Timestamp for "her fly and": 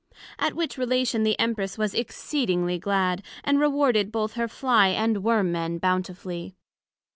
4.33-5.23